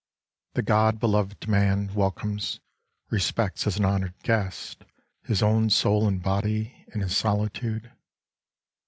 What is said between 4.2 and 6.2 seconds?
guest, his own soul and